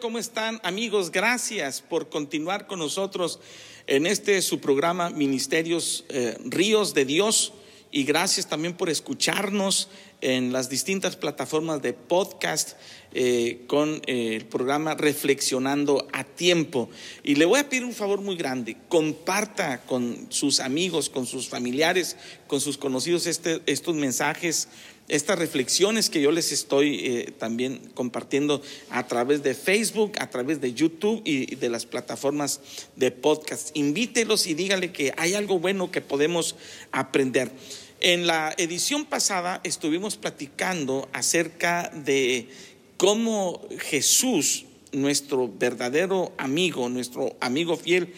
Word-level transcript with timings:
¿Cómo 0.00 0.18
están 0.18 0.60
amigos? 0.62 1.10
Gracias 1.10 1.82
por 1.82 2.08
continuar 2.08 2.66
con 2.66 2.78
nosotros 2.78 3.40
en 3.86 4.06
este 4.06 4.40
su 4.40 4.60
programa 4.60 5.10
Ministerios 5.10 6.04
eh, 6.08 6.38
Ríos 6.44 6.94
de 6.94 7.04
Dios 7.04 7.52
y 7.90 8.04
gracias 8.04 8.48
también 8.48 8.74
por 8.74 8.88
escucharnos 8.88 9.88
en 10.22 10.52
las 10.52 10.70
distintas 10.70 11.16
plataformas 11.16 11.82
de 11.82 11.92
podcast 11.92 12.76
eh, 13.12 13.64
con 13.66 14.00
eh, 14.06 14.36
el 14.36 14.46
programa 14.46 14.94
Reflexionando 14.94 16.08
a 16.12 16.24
Tiempo. 16.24 16.88
Y 17.22 17.34
le 17.34 17.44
voy 17.44 17.58
a 17.58 17.68
pedir 17.68 17.84
un 17.84 17.92
favor 17.92 18.22
muy 18.22 18.36
grande, 18.36 18.78
comparta 18.88 19.82
con 19.82 20.28
sus 20.30 20.60
amigos, 20.60 21.10
con 21.10 21.26
sus 21.26 21.48
familiares, 21.48 22.16
con 22.46 22.60
sus 22.60 22.78
conocidos 22.78 23.26
este, 23.26 23.60
estos 23.66 23.94
mensajes 23.94 24.68
estas 25.12 25.38
reflexiones 25.38 26.08
que 26.08 26.22
yo 26.22 26.32
les 26.32 26.52
estoy 26.52 27.00
eh, 27.04 27.32
también 27.38 27.90
compartiendo 27.92 28.62
a 28.88 29.06
través 29.06 29.42
de 29.42 29.54
Facebook, 29.54 30.12
a 30.18 30.30
través 30.30 30.62
de 30.62 30.72
YouTube 30.72 31.20
y 31.26 31.54
de 31.54 31.68
las 31.68 31.84
plataformas 31.84 32.60
de 32.96 33.10
podcast. 33.10 33.76
Invítelos 33.76 34.46
y 34.46 34.54
dígale 34.54 34.90
que 34.90 35.12
hay 35.18 35.34
algo 35.34 35.58
bueno 35.58 35.90
que 35.90 36.00
podemos 36.00 36.56
aprender. 36.92 37.52
En 38.00 38.26
la 38.26 38.54
edición 38.56 39.04
pasada 39.04 39.60
estuvimos 39.64 40.16
platicando 40.16 41.10
acerca 41.12 41.92
de 41.94 42.48
cómo 42.96 43.68
Jesús, 43.80 44.64
nuestro 44.92 45.46
verdadero 45.46 46.32
amigo, 46.38 46.88
nuestro 46.88 47.36
amigo 47.40 47.76
fiel, 47.76 48.14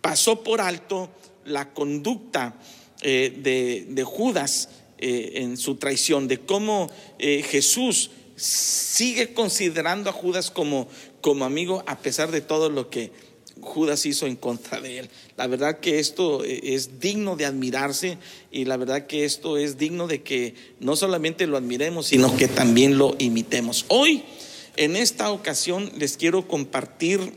pasó 0.00 0.42
por 0.42 0.60
alto 0.60 1.08
la 1.44 1.72
conducta 1.72 2.56
eh, 3.00 3.32
de, 3.42 3.86
de 3.88 4.02
Judas 4.02 4.81
eh, 5.04 5.42
en 5.42 5.56
su 5.56 5.74
traición, 5.74 6.28
de 6.28 6.38
cómo 6.38 6.88
eh, 7.18 7.42
Jesús 7.42 8.12
sigue 8.36 9.34
considerando 9.34 10.10
a 10.10 10.12
Judas 10.12 10.52
como, 10.52 10.86
como 11.20 11.44
amigo 11.44 11.82
a 11.88 11.98
pesar 11.98 12.30
de 12.30 12.40
todo 12.40 12.70
lo 12.70 12.88
que 12.88 13.10
Judas 13.60 14.06
hizo 14.06 14.28
en 14.28 14.36
contra 14.36 14.80
de 14.80 15.00
él. 15.00 15.10
La 15.36 15.48
verdad 15.48 15.80
que 15.80 15.98
esto 15.98 16.44
eh, 16.44 16.60
es 16.62 17.00
digno 17.00 17.34
de 17.34 17.46
admirarse 17.46 18.18
y 18.52 18.64
la 18.64 18.76
verdad 18.76 19.08
que 19.08 19.24
esto 19.24 19.56
es 19.58 19.76
digno 19.76 20.06
de 20.06 20.22
que 20.22 20.54
no 20.78 20.94
solamente 20.94 21.48
lo 21.48 21.56
admiremos, 21.56 22.06
sino 22.06 22.36
que 22.36 22.46
también 22.46 22.96
lo 22.96 23.16
imitemos. 23.18 23.86
Hoy, 23.88 24.22
en 24.76 24.94
esta 24.94 25.32
ocasión, 25.32 25.90
les 25.98 26.16
quiero 26.16 26.46
compartir 26.46 27.32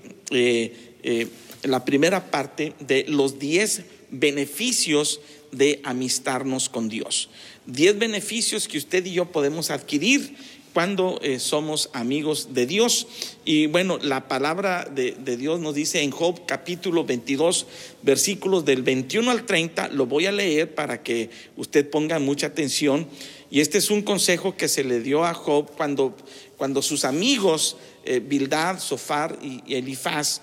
la 1.63 1.83
primera 1.83 2.29
parte 2.29 2.73
de 2.79 3.05
los 3.07 3.39
10 3.39 3.81
beneficios 4.11 5.19
de 5.57 5.81
amistarnos 5.83 6.69
con 6.69 6.89
Dios. 6.89 7.29
Diez 7.65 7.97
beneficios 7.97 8.67
que 8.67 8.77
usted 8.77 9.05
y 9.05 9.13
yo 9.13 9.31
podemos 9.31 9.71
adquirir 9.71 10.35
cuando 10.75 11.19
eh, 11.23 11.39
somos 11.39 11.89
amigos 11.93 12.49
de 12.53 12.65
Dios. 12.65 13.07
Y 13.45 13.67
bueno, 13.67 13.97
la 14.01 14.27
palabra 14.27 14.83
de, 14.83 15.11
de, 15.13 15.37
Dios 15.37 15.61
nos 15.61 15.73
dice 15.73 16.01
en 16.01 16.11
Job 16.11 16.45
capítulo 16.45 17.05
22, 17.05 17.65
versículos 18.03 18.65
del 18.65 18.83
21 18.83 19.31
al 19.31 19.45
30, 19.45 19.87
lo 19.87 20.05
voy 20.05 20.25
a 20.25 20.33
leer 20.33 20.75
para 20.75 21.01
que 21.01 21.29
usted 21.55 21.89
ponga 21.89 22.19
mucha 22.19 22.47
atención. 22.47 23.07
Y 23.49 23.61
este 23.61 23.77
es 23.77 23.89
un 23.89 24.01
consejo 24.01 24.57
que 24.57 24.67
se 24.67 24.83
le 24.83 24.99
dio 24.99 25.23
a 25.23 25.33
Job 25.33 25.71
cuando, 25.77 26.13
cuando 26.57 26.81
sus 26.81 27.05
amigos, 27.05 27.77
eh, 28.03 28.19
Bildad, 28.19 28.77
Sofar 28.79 29.39
y, 29.41 29.61
y 29.65 29.75
Elifaz, 29.75 30.41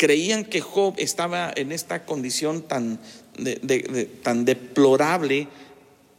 creían 0.00 0.46
que 0.46 0.62
Job 0.62 0.94
estaba 0.96 1.52
en 1.54 1.72
esta 1.72 2.06
condición 2.06 2.62
tan, 2.62 2.98
de, 3.36 4.08
tan 4.22 4.46
deplorable 4.46 5.46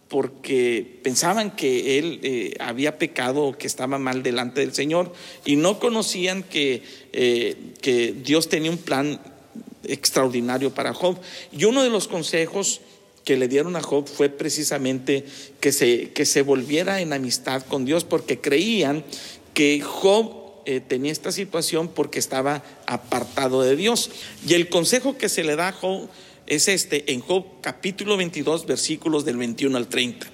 porque 0.07 0.99
pensaban 1.01 1.55
que 1.55 1.97
él 1.97 2.19
eh, 2.21 2.53
había 2.59 2.99
pecado 2.99 3.41
o 3.41 3.57
que 3.57 3.65
estaba 3.65 3.97
mal 3.97 4.21
delante 4.21 4.61
del 4.61 4.75
Señor 4.75 5.11
y 5.45 5.55
no 5.55 5.79
conocían 5.79 6.43
que, 6.43 6.83
eh, 7.11 7.57
que 7.81 8.13
Dios 8.13 8.49
tenía 8.49 8.69
un 8.69 8.77
plan 8.77 9.19
extraordinario 9.85 10.75
para 10.75 10.93
Job. 10.93 11.17
Y 11.51 11.65
uno 11.65 11.81
de 11.81 11.89
los 11.89 12.07
consejos 12.07 12.81
que 13.25 13.35
le 13.35 13.47
dieron 13.47 13.75
a 13.75 13.81
Job 13.81 14.07
fue 14.07 14.29
precisamente 14.29 15.25
que 15.59 15.71
se, 15.71 16.11
que 16.11 16.27
se 16.27 16.43
volviera 16.43 17.01
en 17.01 17.13
amistad 17.13 17.63
con 17.63 17.85
Dios 17.85 18.03
porque 18.03 18.39
creían 18.39 19.03
que 19.55 19.81
Job 19.81 20.40
eh, 20.65 20.79
tenía 20.79 21.11
esta 21.11 21.31
situación 21.31 21.87
porque 21.87 22.19
estaba 22.19 22.63
apartado 22.87 23.61
de 23.61 23.75
Dios. 23.75 24.11
Y 24.47 24.53
el 24.53 24.69
consejo 24.69 25.17
que 25.17 25.29
se 25.29 25.43
le 25.43 25.55
da 25.55 25.69
a 25.69 25.73
Job 25.73 26.09
es 26.47 26.67
este 26.67 27.13
en 27.13 27.21
Job 27.21 27.45
capítulo 27.61 28.17
22 28.17 28.65
versículos 28.65 29.25
del 29.25 29.37
21 29.37 29.77
al 29.77 29.87
30. 29.87 30.27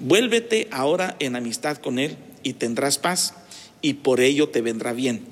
Vuélvete 0.00 0.68
ahora 0.70 1.16
en 1.18 1.36
amistad 1.36 1.78
con 1.78 1.98
Él 1.98 2.16
y 2.42 2.52
tendrás 2.52 2.98
paz 2.98 3.34
y 3.82 3.94
por 3.94 4.20
ello 4.20 4.48
te 4.48 4.60
vendrá 4.60 4.92
bien. 4.92 5.24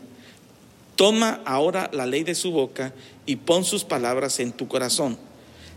Toma 0.97 1.43
ahora 1.45 1.91
la 1.93 2.07
ley 2.07 2.25
de 2.25 2.35
su 2.35 2.51
boca 2.51 2.95
y 3.27 3.37
pon 3.37 3.65
sus 3.65 3.85
palabras 3.85 4.41
en 4.41 4.53
tu 4.53 4.67
corazón. 4.67 5.19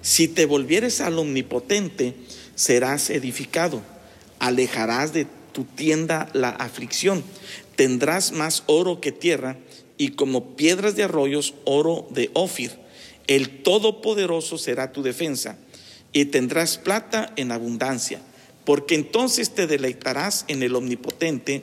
Si 0.01 0.27
te 0.27 0.45
volvieres 0.45 1.01
al 1.01 1.19
omnipotente, 1.19 2.15
serás 2.55 3.09
edificado. 3.09 3.81
Alejarás 4.39 5.11
de 5.11 5.27
tu 5.51 5.65
tienda 5.65 6.29
la 6.33 6.49
aflicción. 6.49 7.23
Tendrás 7.79 8.33
más 8.33 8.63
oro 8.65 8.99
que 8.99 9.13
tierra 9.13 9.55
y 9.97 10.09
como 10.09 10.57
piedras 10.57 10.97
de 10.97 11.03
arroyos, 11.03 11.53
oro 11.63 12.09
de 12.11 12.29
Ofir 12.33 12.71
el 13.29 13.61
Todopoderoso 13.61 14.57
será 14.57 14.91
tu 14.91 15.03
defensa 15.03 15.55
y 16.11 16.25
tendrás 16.25 16.79
plata 16.79 17.31
en 17.35 17.51
abundancia, 17.51 18.19
porque 18.65 18.95
entonces 18.95 19.51
te 19.51 19.67
deleitarás 19.67 20.45
en 20.47 20.63
el 20.63 20.75
Omnipotente 20.75 21.61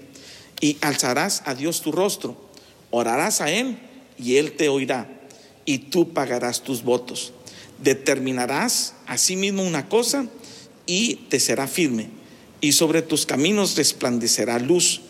y 0.60 0.78
alzarás 0.80 1.42
a 1.44 1.56
Dios 1.56 1.82
tu 1.82 1.90
rostro, 1.90 2.36
orarás 2.92 3.40
a 3.40 3.50
Él 3.50 3.78
y 4.16 4.36
Él 4.36 4.52
te 4.52 4.68
oirá 4.68 5.10
y 5.64 5.78
tú 5.78 6.14
pagarás 6.14 6.62
tus 6.62 6.84
votos. 6.84 7.32
Determinarás 7.82 8.94
asimismo 9.08 9.64
una 9.64 9.88
cosa 9.88 10.28
y 10.86 11.16
te 11.28 11.40
será 11.40 11.66
firme 11.66 12.10
y 12.60 12.72
sobre 12.72 13.02
tus 13.02 13.26
caminos 13.26 13.76
resplandecerá 13.76 14.60
luz. 14.60 15.00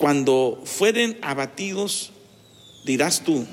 Cuando 0.00 0.58
fueren 0.64 1.18
abatidos, 1.20 2.12
dirás 2.86 3.22
tú, 3.22 3.46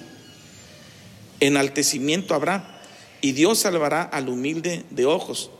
enaltecimiento 1.42 2.34
habrá, 2.34 2.82
y 3.20 3.34
Dios 3.34 3.60
salvará 3.60 4.04
al 4.04 4.30
humilde 4.30 4.86
de 4.90 5.06
ojos. 5.06 5.52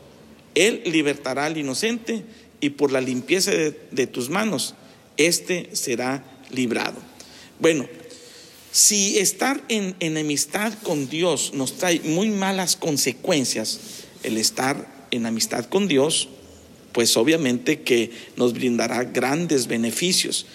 Él 0.54 0.80
libertará 0.86 1.44
al 1.44 1.58
inocente, 1.58 2.24
y 2.62 2.70
por 2.70 2.90
la 2.90 3.02
limpieza 3.02 3.50
de, 3.50 4.06
tus 4.06 4.30
manos, 4.30 4.76
éste 5.18 5.68
será 5.74 6.24
librado. 6.48 6.96
Bueno, 7.60 7.86
si 8.72 9.18
estar 9.18 9.62
en 9.68 9.94
enemistad 10.00 10.72
con 10.82 11.10
Dios 11.10 11.52
nos 11.52 11.76
trae 11.76 12.00
muy 12.00 12.30
malas 12.30 12.76
consecuencias, 12.76 13.78
el 14.22 14.38
estar 14.38 15.06
en 15.10 15.26
amistad 15.26 15.66
con 15.66 15.86
Dios, 15.86 16.30
pues 16.92 17.16
obviamente 17.16 17.82
que 17.82 18.10
nos 18.36 18.54
brindará 18.54 19.04
grandes 19.04 19.66
beneficios. 19.66 20.46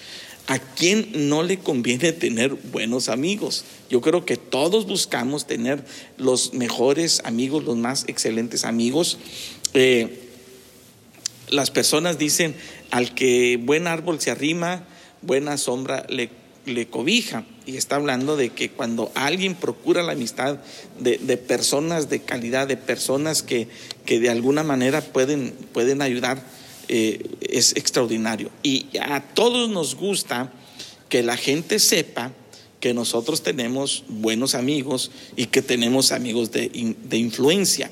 ¿A 0.48 0.60
quién 0.60 1.30
no 1.30 1.42
le 1.42 1.60
conviene 1.60 2.12
tener 2.12 2.54
buenos 2.54 3.08
amigos? 3.08 3.64
Yo 3.90 4.02
creo 4.02 4.26
que 4.26 4.36
todos 4.36 4.86
buscamos 4.86 5.48
tener 5.48 5.86
los 6.18 6.54
mejores 6.54 7.22
amigos, 7.24 7.64
los 7.64 7.78
más 7.78 8.04
excelentes 8.08 8.66
amigos. 8.66 9.20
Eh, 9.74 10.20
las 11.48 11.72
personas 11.72 12.18
dicen, 12.18 12.56
al 12.92 13.14
que 13.14 13.58
buen 13.62 13.88
árbol 13.88 14.20
se 14.20 14.32
arrima, 14.32 14.86
buena 15.22 15.58
sombra 15.58 16.06
le, 16.10 16.30
le 16.66 16.88
cobija. 16.88 17.46
Y 17.66 17.78
está 17.78 17.96
hablando 17.96 18.36
de 18.36 18.50
que 18.50 18.70
cuando 18.70 19.14
alguien 19.16 19.56
procura 19.56 20.04
la 20.04 20.12
amistad 20.12 20.60
de, 21.00 21.20
de 21.20 21.38
personas 21.38 22.10
de 22.10 22.22
calidad, 22.22 22.68
de 22.68 22.76
personas 22.76 23.44
que, 23.44 23.70
que 24.06 24.20
de 24.20 24.30
alguna 24.30 24.64
manera 24.64 25.00
pueden, 25.00 25.54
pueden 25.72 26.02
ayudar, 26.02 26.44
eh, 26.88 27.26
es 27.42 27.76
extraordinario. 27.76 28.50
Y 28.62 28.88
a 29.00 29.22
todos 29.22 29.70
nos 29.70 29.96
gusta 29.96 30.52
que 31.10 31.24
la 31.24 31.38
gente 31.38 31.80
sepa 31.80 32.32
que 32.80 32.94
nosotros 32.94 33.44
tenemos 33.44 34.04
buenos 34.08 34.56
amigos 34.56 35.12
y 35.36 35.46
que 35.46 35.62
tenemos 35.62 36.12
amigos 36.12 36.52
de, 36.52 36.96
de 37.04 37.18
influencia. 37.18 37.92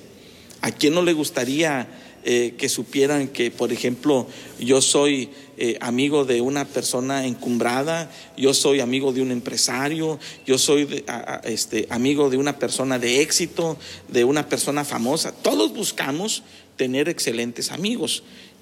¿A 0.62 0.72
quién 0.72 0.94
no 0.94 1.02
le 1.02 1.14
gustaría 1.14 1.88
eh, 2.24 2.54
que 2.56 2.70
supieran 2.70 3.30
que, 3.30 3.50
por 3.50 3.74
ejemplo, 3.74 4.28
yo 4.60 4.80
soy 4.80 5.30
eh, 5.58 5.78
amigo 5.82 6.24
de 6.24 6.40
una 6.40 6.66
persona 6.66 7.26
encumbrada, 7.26 8.12
yo 8.38 8.54
soy 8.54 8.80
amigo 8.80 9.12
de 9.12 9.24
un 9.24 9.32
empresario, 9.32 10.20
yo 10.46 10.60
soy 10.60 11.04
este, 11.46 11.88
amigo 11.90 12.30
de 12.30 12.38
una 12.38 12.60
persona 12.60 13.00
de 13.00 13.22
éxito, 13.22 13.76
de 14.08 14.24
una 14.24 14.48
persona 14.48 14.86
famosa. 14.86 15.32
Todos 15.32 15.74
buscamos 15.74 16.44
tener 16.78 17.10
excelentes 17.10 17.72
amigos. 17.72 18.22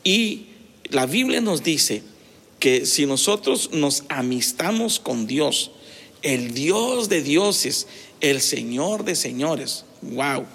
Y 0.09 0.47
la 0.89 1.05
Biblia 1.05 1.39
nos 1.39 1.61
dice 1.61 2.01
que 2.57 2.87
si 2.87 3.05
nosotros 3.05 3.69
nos 3.73 4.05
amistamos 4.09 4.99
con 4.99 5.27
Dios, 5.27 5.69
el 6.23 6.55
Dios 6.55 7.09
de 7.09 7.21
dioses, 7.21 7.85
el 8.19 8.41
Señor 8.41 9.05
de 9.05 9.15
señores, 9.15 9.85
wow 10.01 10.47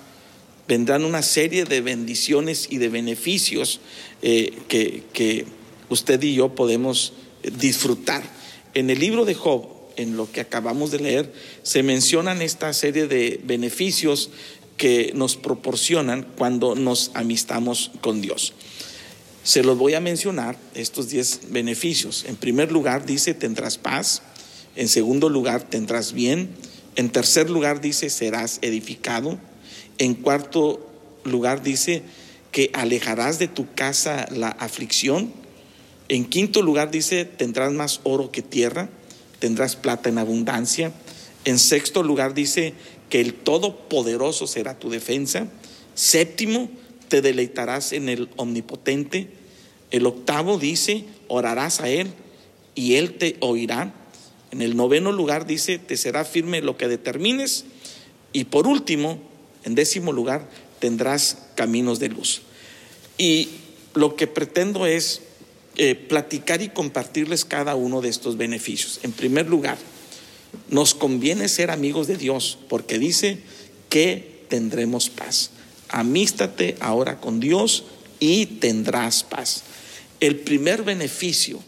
vendrán 0.66 1.04
una 1.04 1.22
serie 1.22 1.64
de 1.64 1.80
bendiciones 1.80 2.66
y 2.68 2.78
de 2.78 2.88
beneficios 2.88 3.80
eh, 4.22 4.52
que, 4.68 5.46
usted 5.88 6.20
y 6.22 6.34
yo 6.34 6.56
podemos 6.56 7.12
disfrutar. 7.58 8.24
En 8.74 8.90
el 8.90 8.98
libro 8.98 9.24
de 9.24 9.34
Job, 9.34 9.68
en 9.96 10.16
lo 10.16 10.32
que 10.32 10.40
acabamos 10.40 10.90
de 10.90 10.98
leer, 10.98 11.32
se 11.62 11.84
mencionan 11.84 12.42
esta 12.42 12.72
serie 12.72 13.06
de 13.06 13.40
beneficios 13.44 14.30
que 14.76 15.12
nos 15.14 15.36
proporcionan 15.36 16.26
cuando 16.36 16.74
nos 16.74 17.12
amistamos 17.14 17.92
con 18.00 18.20
Dios. 18.20 18.54
Se 19.44 19.62
los 19.62 19.76
voy 19.76 19.92
a 19.92 20.00
mencionar, 20.00 20.56
estos 20.74 21.10
10 21.10 21.50
beneficios. 21.50 22.24
En 22.26 22.36
primer 22.36 22.72
lugar 22.72 23.04
dice, 23.04 23.34
tendrás 23.34 23.76
paz. 23.76 24.22
En 24.74 24.88
segundo 24.88 25.28
lugar, 25.28 25.68
tendrás 25.68 26.14
bien. 26.14 26.48
En 26.96 27.10
tercer 27.10 27.50
lugar 27.50 27.82
dice, 27.82 28.08
serás 28.08 28.58
edificado. 28.62 29.38
En 29.98 30.14
cuarto 30.14 30.90
lugar 31.24 31.62
dice 31.62 32.02
que 32.52 32.70
alejarás 32.72 33.38
de 33.38 33.48
tu 33.48 33.70
casa 33.74 34.26
la 34.30 34.48
aflicción. 34.48 35.30
En 36.08 36.24
quinto 36.24 36.62
lugar 36.62 36.90
dice, 36.90 37.26
tendrás 37.26 37.70
más 37.72 38.00
oro 38.04 38.30
que 38.30 38.40
tierra, 38.40 38.88
tendrás 39.40 39.76
plata 39.76 40.08
en 40.08 40.16
abundancia. 40.16 40.90
En 41.44 41.58
sexto 41.58 42.02
lugar 42.02 42.32
dice 42.32 42.72
que 43.10 43.20
el 43.20 43.34
Todopoderoso 43.34 44.46
será 44.46 44.78
tu 44.78 44.88
defensa. 44.88 45.48
Séptimo, 45.94 46.70
te 47.08 47.22
deleitarás 47.22 47.92
en 47.92 48.08
el 48.08 48.28
Omnipotente. 48.36 49.28
El 49.90 50.06
octavo 50.06 50.58
dice, 50.58 51.04
orarás 51.28 51.80
a 51.80 51.88
Él 51.88 52.08
y 52.74 52.94
Él 52.94 53.14
te 53.14 53.36
oirá. 53.40 53.94
En 54.50 54.62
el 54.62 54.76
noveno 54.76 55.12
lugar 55.12 55.46
dice, 55.46 55.78
te 55.78 55.96
será 55.96 56.24
firme 56.24 56.62
lo 56.62 56.76
que 56.76 56.88
determines. 56.88 57.64
Y 58.32 58.44
por 58.44 58.66
último, 58.66 59.18
en 59.64 59.74
décimo 59.74 60.12
lugar, 60.12 60.48
tendrás 60.78 61.38
caminos 61.54 61.98
de 61.98 62.08
luz. 62.08 62.42
Y 63.16 63.48
lo 63.94 64.16
que 64.16 64.26
pretendo 64.26 64.86
es 64.86 65.22
eh, 65.76 65.94
platicar 65.94 66.62
y 66.62 66.68
compartirles 66.68 67.44
cada 67.44 67.74
uno 67.74 68.00
de 68.00 68.08
estos 68.08 68.36
beneficios. 68.36 69.00
En 69.02 69.12
primer 69.12 69.48
lugar, 69.48 69.78
nos 70.68 70.94
conviene 70.94 71.48
ser 71.48 71.70
amigos 71.70 72.06
de 72.06 72.16
Dios 72.16 72.58
porque 72.68 72.98
dice 72.98 73.38
que 73.88 74.44
tendremos 74.48 75.10
paz. 75.10 75.50
Amístate 75.88 76.76
ahora 76.80 77.20
con 77.20 77.40
Dios 77.40 77.84
y 78.20 78.46
tendrás 78.46 79.24
paz. 79.24 79.62
El 80.20 80.36
primer 80.36 80.82
beneficio 80.82 81.60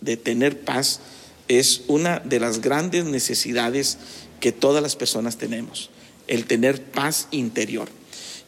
de 0.00 0.16
tener 0.16 0.60
paz 0.60 1.00
es 1.48 1.82
una 1.86 2.20
de 2.20 2.40
las 2.40 2.60
grandes 2.60 3.04
necesidades 3.04 3.98
que 4.40 4.52
todas 4.52 4.82
las 4.82 4.96
personas 4.96 5.38
tenemos 5.38 5.90
el 6.26 6.46
tener 6.46 6.82
paz 6.82 7.28
interior. 7.30 7.88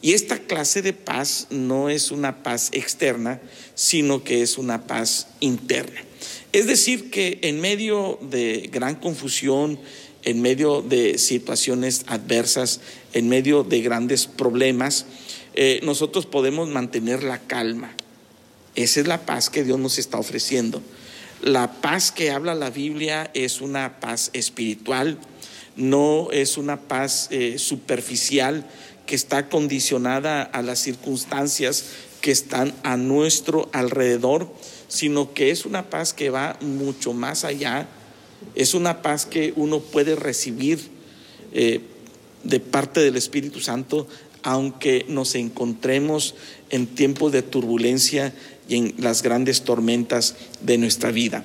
Y 0.00 0.12
esta 0.12 0.38
clase 0.38 0.80
de 0.82 0.92
paz 0.92 1.48
no 1.50 1.90
es 1.90 2.10
una 2.12 2.42
paz 2.42 2.70
externa, 2.72 3.40
sino 3.74 4.22
que 4.22 4.42
es 4.42 4.58
una 4.58 4.86
paz 4.86 5.28
interna. 5.40 6.00
Es 6.52 6.66
decir, 6.66 7.10
que 7.10 7.40
en 7.42 7.60
medio 7.60 8.18
de 8.22 8.68
gran 8.72 8.94
confusión, 8.94 9.78
en 10.24 10.42
medio 10.42 10.82
de 10.82 11.18
situaciones 11.18 12.04
adversas, 12.06 12.80
en 13.12 13.28
medio 13.28 13.64
de 13.64 13.80
grandes 13.80 14.26
problemas, 14.26 15.06
eh, 15.54 15.80
nosotros 15.82 16.26
podemos 16.26 16.68
mantener 16.68 17.22
la 17.22 17.38
calma. 17.38 17.92
Esa 18.74 19.00
es 19.00 19.06
la 19.06 19.26
paz 19.26 19.50
que 19.50 19.64
Dios 19.64 19.78
nos 19.78 19.98
está 19.98 20.18
ofreciendo. 20.18 20.82
La 21.42 21.80
paz 21.80 22.12
que 22.12 22.30
habla 22.30 22.54
la 22.54 22.70
Biblia 22.70 23.30
es 23.34 23.60
una 23.60 24.00
paz 24.00 24.30
espiritual, 24.32 25.18
no 25.76 26.28
es 26.32 26.58
una 26.58 26.80
paz 26.80 27.28
eh, 27.30 27.58
superficial 27.58 28.66
que 29.06 29.14
está 29.14 29.48
condicionada 29.48 30.42
a 30.42 30.62
las 30.62 30.80
circunstancias 30.80 31.86
que 32.20 32.30
están 32.30 32.74
a 32.82 32.96
nuestro 32.96 33.68
alrededor, 33.72 34.52
sino 34.88 35.32
que 35.32 35.50
es 35.50 35.64
una 35.64 35.88
paz 35.88 36.12
que 36.12 36.30
va 36.30 36.58
mucho 36.60 37.12
más 37.12 37.44
allá, 37.44 37.88
es 38.55 38.75
una 38.75 39.02
paz 39.02 39.26
que 39.26 39.52
uno 39.56 39.81
puede 39.81 40.17
recibir 40.17 40.81
eh, 41.52 41.81
de 42.44 42.61
parte 42.61 43.00
del 43.00 43.17
Espíritu 43.17 43.61
Santo, 43.61 44.06
aunque 44.43 45.05
nos 45.08 45.35
encontremos 45.35 46.35
en 46.70 46.87
tiempos 46.87 47.32
de 47.32 47.43
turbulencia 47.43 48.35
y 48.69 48.76
en 48.76 48.94
las 48.99 49.23
grandes 49.23 49.62
tormentas 49.62 50.37
de 50.61 50.79
nuestra 50.79 51.11
vida. 51.11 51.44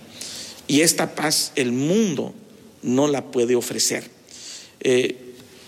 Y 0.68 0.82
esta 0.82 1.16
paz 1.16 1.52
el 1.56 1.72
mundo 1.72 2.34
no 2.82 3.08
la 3.08 3.26
puede 3.26 3.56
ofrecer. 3.56 4.10
Eh, 4.80 5.18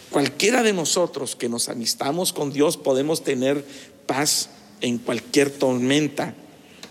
cualquiera 0.10 0.64
de 0.64 0.74
nosotros 0.74 1.36
que 1.36 1.50
nos 1.50 1.70
amistamos 1.70 2.34
con 2.34 2.52
Dios 2.52 2.78
podemos 2.78 3.24
tener 3.24 3.66
paz 4.06 4.50
en 4.82 4.98
cualquier 4.98 5.50
tormenta. 5.50 6.36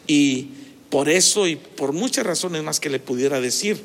Y 0.06 0.48
por 0.90 1.08
eso 1.08 1.46
y 1.46 1.56
por 1.56 1.92
muchas 1.92 2.26
razones 2.26 2.62
más 2.62 2.80
que 2.80 2.90
le 2.90 2.98
pudiera 2.98 3.40
decir, 3.40 3.82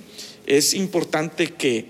es 0.49 0.73
importante 0.73 1.53
que 1.53 1.85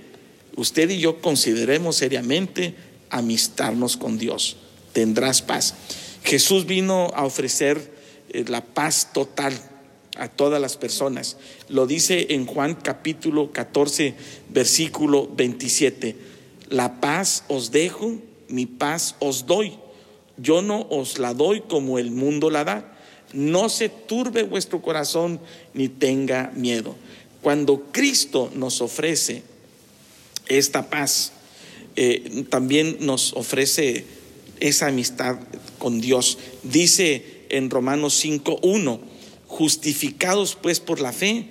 usted 0.56 0.90
y 0.90 1.00
yo 1.00 1.22
consideremos 1.22 1.96
seriamente 1.96 2.76
amistarnos 3.10 3.98
con 3.98 4.20
Dios. 4.20 4.58
Tendrás 4.92 5.42
paz. 5.42 5.76
Jesús 6.24 6.66
vino 6.66 7.12
a 7.16 7.26
ofrecer 7.26 7.92
eh, 8.30 8.44
la 8.48 8.64
paz 8.64 9.14
total 9.14 9.54
a 10.18 10.28
todas 10.28 10.62
las 10.62 10.76
personas. 10.76 11.38
Lo 11.70 11.88
dice 11.88 12.28
en 12.32 12.46
Juan 12.46 12.76
capítulo 12.76 13.54
14, 13.54 14.14
versículo 14.50 15.30
27. 15.34 16.18
La 16.68 17.00
paz 17.00 17.46
os 17.48 17.72
dejo, 17.72 18.18
mi 18.50 18.66
paz 18.66 19.16
os 19.20 19.46
doy. 19.46 19.80
Yo 20.36 20.62
no 20.62 20.86
os 20.90 21.18
la 21.18 21.34
doy 21.34 21.62
como 21.62 21.98
el 21.98 22.12
mundo 22.12 22.50
la 22.50 22.66
da. 22.66 22.98
No 23.32 23.70
se 23.70 23.88
turbe 23.88 24.44
vuestro 24.44 24.82
corazón 24.82 25.40
ni 25.74 25.88
tenga 25.88 26.52
miedo. 26.56 26.96
Cuando 27.42 27.86
Cristo 27.92 28.52
nos 28.54 28.82
ofrece 28.82 29.44
esta 30.48 30.90
paz, 30.90 31.32
eh, 31.96 32.46
también 32.50 32.98
nos 33.00 33.34
ofrece 33.34 34.06
esa 34.60 34.88
amistad 34.88 35.38
con 35.78 36.02
Dios. 36.02 36.38
Dice 36.64 37.46
en 37.50 37.70
Romanos 37.70 38.24
5.1, 38.24 39.00
justificados 39.48 40.56
pues 40.62 40.80
por 40.80 41.00
la 41.00 41.12
fe, 41.12 41.48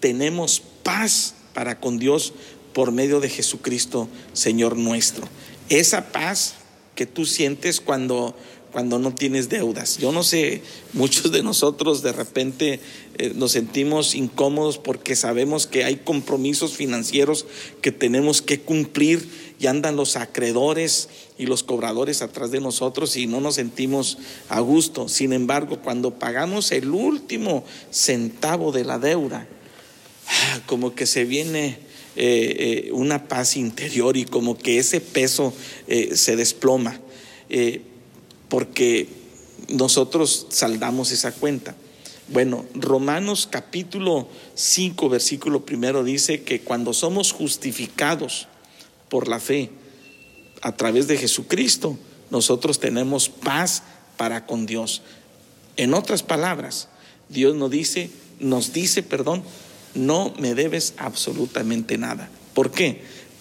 tenemos 0.00 0.62
paz 0.82 1.34
para 1.54 1.80
con 1.80 1.98
Dios 1.98 2.32
por 2.72 2.92
medio 2.92 3.20
de 3.20 3.28
Jesucristo, 3.28 4.08
Señor 4.32 4.76
nuestro. 4.76 5.28
Esa 5.68 6.12
paz 6.12 6.54
que 6.94 7.06
tú 7.06 7.26
sientes 7.26 7.80
cuando, 7.80 8.34
cuando 8.72 8.98
no 8.98 9.14
tienes 9.14 9.48
deudas. 9.48 9.98
Yo 9.98 10.12
no 10.12 10.24
sé, 10.24 10.62
muchos 10.94 11.30
de 11.30 11.42
nosotros 11.42 12.02
de 12.02 12.12
repente 12.12 12.80
eh, 13.18 13.32
nos 13.34 13.52
sentimos 13.52 14.14
incómodos 14.14 14.78
porque 14.78 15.14
sabemos 15.14 15.66
que 15.66 15.84
hay 15.84 15.96
compromisos 15.96 16.74
financieros 16.74 17.44
que 17.82 17.92
tenemos 17.92 18.40
que 18.40 18.60
cumplir 18.60 19.28
y 19.60 19.66
andan 19.66 19.96
los 19.96 20.16
acreedores 20.16 21.10
y 21.38 21.46
los 21.46 21.62
cobradores 21.62 22.22
atrás 22.22 22.50
de 22.50 22.60
nosotros 22.60 23.16
y 23.16 23.26
no 23.26 23.40
nos 23.40 23.56
sentimos 23.56 24.18
a 24.48 24.60
gusto. 24.60 25.08
Sin 25.08 25.34
embargo, 25.34 25.80
cuando 25.82 26.18
pagamos 26.18 26.72
el 26.72 26.88
último 26.90 27.64
centavo 27.90 28.72
de 28.72 28.84
la 28.84 28.98
deuda, 28.98 29.46
ah, 30.26 30.60
como 30.66 30.94
que 30.94 31.06
se 31.06 31.24
viene 31.24 31.78
eh, 32.16 32.86
eh, 32.86 32.90
una 32.92 33.28
paz 33.28 33.56
interior 33.56 34.16
y 34.16 34.24
como 34.24 34.56
que 34.56 34.78
ese 34.78 35.00
peso 35.00 35.52
se 35.86 36.36
desploma, 36.36 36.98
porque 38.52 39.08
nosotros 39.68 40.46
saldamos 40.50 41.10
esa 41.10 41.32
cuenta. 41.32 41.74
Bueno, 42.28 42.66
Romanos 42.74 43.48
capítulo 43.50 44.28
5, 44.56 45.08
versículo 45.08 45.64
primero 45.64 46.04
dice 46.04 46.42
que 46.42 46.60
cuando 46.60 46.92
somos 46.92 47.32
justificados 47.32 48.48
por 49.08 49.26
la 49.26 49.40
fe 49.40 49.70
a 50.60 50.76
través 50.76 51.08
de 51.08 51.16
Jesucristo, 51.16 51.96
nosotros 52.28 52.78
tenemos 52.78 53.30
paz 53.30 53.84
para 54.18 54.44
con 54.44 54.66
Dios. 54.66 55.00
En 55.78 55.94
otras 55.94 56.22
palabras, 56.22 56.88
Dios 57.30 57.56
nos 57.56 57.70
dice, 57.70 58.10
nos 58.38 58.74
dice, 58.74 59.02
perdón, 59.02 59.44
no 59.94 60.34
me 60.38 60.54
debes 60.54 60.92
absolutamente 60.98 61.96
nada. 61.96 62.28
¿Por 62.52 62.70
qué? 62.70 63.00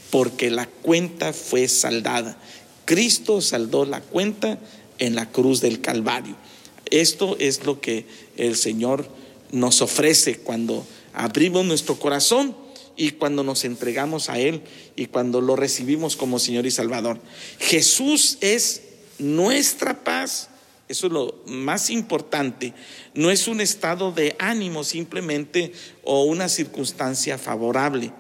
Porque 0.10 0.50
la 0.50 0.68
cuenta 0.68 1.34
fue 1.34 1.68
saldada. 1.68 2.38
Cristo 2.86 3.42
saldó 3.42 3.86
la 3.86 4.00
cuenta 4.00 4.58
en 5.02 5.16
la 5.16 5.30
cruz 5.30 5.60
del 5.60 5.82
Calvario. 5.82 6.38
Esto 6.86 7.36
es 7.40 7.66
lo 7.66 7.82
que 7.82 8.06
el 8.38 8.56
Señor 8.56 9.10
nos 9.52 9.82
ofrece 9.82 10.38
cuando 10.38 10.86
abrimos 11.14 11.66
nuestro 11.66 12.00
corazón 12.00 12.56
y 12.96 13.12
cuando 13.12 13.44
nos 13.44 13.66
entregamos 13.66 14.30
a 14.30 14.40
Él 14.40 14.62
y 14.96 15.08
cuando 15.08 15.42
lo 15.42 15.56
recibimos 15.56 16.16
como 16.16 16.38
Señor 16.38 16.68
y 16.68 16.72
Salvador. 16.72 17.20
Jesús 17.60 18.38
es 18.42 18.84
nuestra 19.18 20.04
paz. 20.04 20.50
Eso 20.88 21.08
es 21.08 21.14
lo 21.14 21.42
más 21.48 21.90
importante. 21.90 22.74
No 23.16 23.32
es 23.32 23.48
un 23.48 23.60
estado 23.60 24.12
de 24.12 24.36
ánimo 24.38 24.84
simplemente 24.84 25.72
o 26.04 26.26
una 26.26 26.48
circunstancia 26.48 27.40
favorable. 27.40 28.12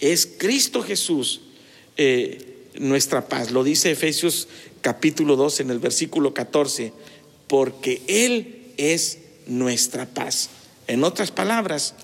Es 0.00 0.26
Cristo 0.26 0.82
Jesús 0.82 1.42
eh, 1.96 2.48
nuestra 2.78 3.28
paz. 3.28 3.50
Lo 3.50 3.64
dice 3.64 3.90
Efesios 3.90 4.48
capítulo 4.80 5.36
2 5.36 5.60
en 5.60 5.70
el 5.70 5.78
versículo 5.78 6.34
14. 6.34 6.92
Porque 7.46 8.02
Él 8.06 8.72
es 8.76 9.18
nuestra 9.46 10.06
paz. 10.06 10.50
En 10.86 11.04
otras 11.04 11.30
palabras, 11.30 11.94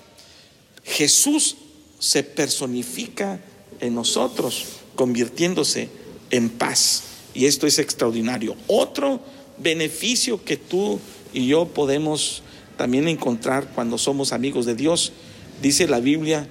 Jesús 0.83 1.57
se 1.99 2.23
personifica 2.23 3.39
en 3.79 3.95
nosotros, 3.95 4.65
convirtiéndose 4.95 5.89
en 6.29 6.49
paz. 6.49 7.03
Y 7.33 7.45
esto 7.45 7.67
es 7.67 7.79
extraordinario. 7.79 8.55
Otro 8.67 9.19
beneficio 9.57 10.43
que 10.43 10.57
tú 10.57 10.99
y 11.33 11.47
yo 11.47 11.67
podemos 11.67 12.43
también 12.77 13.07
encontrar 13.07 13.69
cuando 13.73 13.97
somos 13.97 14.33
amigos 14.33 14.65
de 14.65 14.75
Dios, 14.75 15.13
dice 15.61 15.87
la 15.87 15.99
Biblia, 15.99 16.47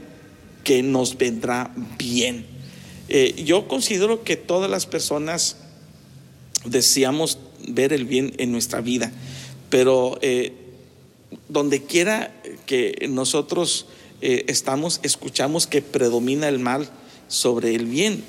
que 0.63 0.83
nos 0.83 1.19
vendrá 1.19 1.73
bien. 1.99 2.47
Eh, 3.09 3.43
yo 3.45 3.69
considero 3.69 4.25
que 4.25 4.37
todas 4.37 4.71
las 4.71 4.87
personas 4.87 5.59
deseamos 6.65 7.39
ver 7.69 7.93
el 7.93 8.05
bien 8.05 8.35
en 8.39 8.53
nuestra 8.53 8.81
vida, 8.81 9.13
pero 9.71 10.19
eh, 10.23 10.53
donde 11.49 11.83
quiera 11.83 12.35
que 12.67 13.07
nosotros 13.09 13.87
eh, 14.21 14.45
estamos, 14.49 15.01
escuchamos 15.03 15.67
que 15.67 15.83
predomina 15.83 16.49
el 16.49 16.59
mal 16.59 16.89
sobre 17.29 17.75
el 17.75 17.87
bien. 17.87 18.25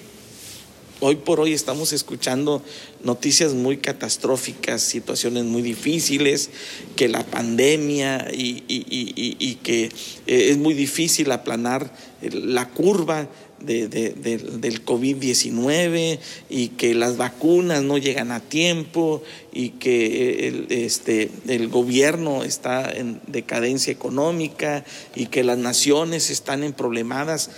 Hoy 1.01 1.17
por 1.17 1.41
hoy 1.41 1.51
estamos 1.51 1.91
escuchando 1.91 2.63
noticias 3.03 3.53
muy 3.53 3.77
catastróficas, 3.77 4.81
situaciones 4.81 5.43
muy 5.43 5.61
difíciles, 5.61 6.49
que 6.95 7.09
la 7.09 7.25
pandemia 7.25 8.29
y, 8.31 9.59
que 9.61 9.85
eh, 9.85 9.89
es 10.25 10.57
muy 10.57 10.73
difícil 10.73 11.31
aplanar 11.31 11.93
la 12.21 12.69
curva 12.69 13.27
del 13.59 14.85
COVID-19 14.85 16.19
y 16.49 16.67
que 16.69 16.93
las 16.93 17.17
vacunas 17.17 17.83
no 17.83 17.97
llegan 17.97 18.31
a 18.31 18.39
tiempo 18.39 19.23
y 19.51 19.69
que 19.69 20.47
el, 20.47 20.67
este, 20.69 21.31
el 21.47 21.67
gobierno 21.69 22.43
está 22.43 22.91
en 22.91 23.21
decadencia 23.27 23.91
económica 23.91 24.85
y 25.15 25.27
que 25.27 25.43
las 25.43 25.57
naciones 25.57 26.29
están 26.29 26.63
en 26.63 26.73
problemadas. 26.73 27.51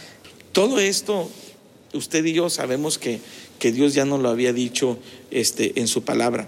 Todo 0.52 0.80
esto, 0.80 1.30
usted 1.94 2.24
y 2.26 2.34
yo 2.34 2.50
sabemos 2.50 2.98
que, 2.98 3.20
que 3.60 3.72
Dios 3.72 3.94
ya 3.94 4.06
nos 4.06 4.22
lo 4.22 4.30
había 4.30 4.54
dicho 4.54 4.98
este, 5.32 5.80
en 5.80 5.88
su 5.88 6.04
palabra, 6.04 6.48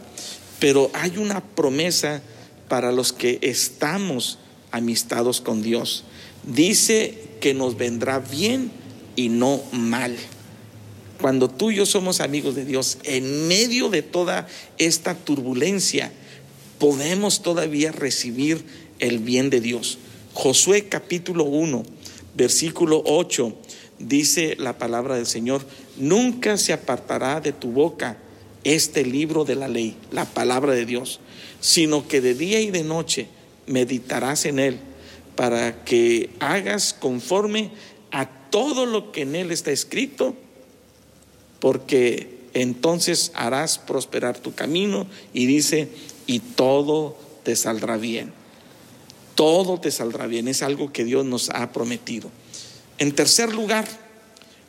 pero 0.59 0.89
hay 0.93 1.17
una 1.17 1.43
promesa 1.43 2.21
para 2.67 2.91
los 2.91 3.13
que 3.13 3.39
estamos 3.41 4.37
amistados 4.71 5.41
con 5.41 5.61
Dios. 5.61 6.03
Dice 6.43 7.17
que 7.41 7.53
nos 7.53 7.77
vendrá 7.77 8.19
bien 8.19 8.71
y 9.15 9.29
no 9.29 9.61
mal. 9.71 10.15
Cuando 11.21 11.49
tú 11.49 11.71
y 11.71 11.75
yo 11.75 11.85
somos 11.85 12.21
amigos 12.21 12.55
de 12.55 12.65
Dios, 12.65 12.97
en 13.03 13.47
medio 13.47 13.89
de 13.89 14.01
toda 14.01 14.47
esta 14.77 15.15
turbulencia, 15.15 16.11
podemos 16.79 17.41
todavía 17.41 17.91
recibir 17.91 18.63
el 18.99 19.19
bien 19.19 19.49
de 19.49 19.59
Dios. 19.59 19.97
Josué 20.33 20.87
capítulo 20.87 21.43
1, 21.43 21.83
versículo 22.35 23.03
8, 23.05 23.53
dice 23.99 24.55
la 24.57 24.77
palabra 24.77 25.15
del 25.15 25.25
Señor, 25.25 25.65
nunca 25.97 26.57
se 26.57 26.71
apartará 26.71 27.41
de 27.41 27.51
tu 27.51 27.71
boca 27.71 28.17
este 28.63 29.05
libro 29.05 29.43
de 29.43 29.55
la 29.55 29.67
ley, 29.67 29.97
la 30.11 30.25
palabra 30.25 30.73
de 30.73 30.85
Dios, 30.85 31.19
sino 31.59 32.07
que 32.07 32.21
de 32.21 32.33
día 32.33 32.61
y 32.61 32.71
de 32.71 32.83
noche 32.83 33.27
meditarás 33.67 34.45
en 34.45 34.59
él 34.59 34.79
para 35.35 35.83
que 35.83 36.31
hagas 36.39 36.93
conforme 36.93 37.71
todo 38.49 38.85
lo 38.85 39.11
que 39.11 39.21
en 39.21 39.35
él 39.35 39.51
está 39.51 39.71
escrito, 39.71 40.35
porque 41.59 42.39
entonces 42.53 43.31
harás 43.35 43.77
prosperar 43.77 44.39
tu 44.39 44.53
camino 44.53 45.07
y 45.33 45.45
dice, 45.45 45.89
y 46.27 46.39
todo 46.39 47.17
te 47.43 47.55
saldrá 47.55 47.97
bien. 47.97 48.33
Todo 49.35 49.79
te 49.79 49.91
saldrá 49.91 50.27
bien, 50.27 50.47
es 50.47 50.63
algo 50.63 50.91
que 50.91 51.05
Dios 51.05 51.25
nos 51.25 51.49
ha 51.49 51.71
prometido. 51.71 52.29
En 52.97 53.13
tercer 53.13 53.53
lugar, 53.53 53.87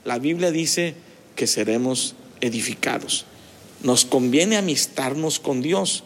la 0.04 0.18
Biblia 0.18 0.52
dice 0.52 0.94
que 1.34 1.46
seremos 1.46 2.14
edificados. 2.40 3.24
Nos 3.82 4.04
conviene 4.04 4.56
amistarnos 4.56 5.40
con 5.40 5.62
Dios, 5.62 6.04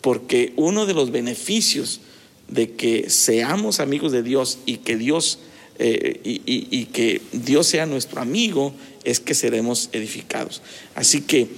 porque 0.00 0.52
uno 0.56 0.86
de 0.86 0.94
los 0.94 1.10
beneficios 1.10 2.00
de 2.48 2.72
que 2.72 3.08
seamos 3.08 3.80
amigos 3.80 4.12
de 4.12 4.22
Dios 4.22 4.58
y 4.66 4.78
que 4.78 4.96
Dios 4.96 5.38
eh, 5.78 6.20
y, 6.24 6.84
que 6.86 7.22
Dios 7.32 7.66
sea 7.66 7.86
nuestro 7.86 8.20
amigo, 8.20 8.74
es 9.04 9.20
que 9.20 9.34
seremos 9.34 9.88
edificados. 9.92 10.62
Así 10.94 11.22
que 11.22 11.48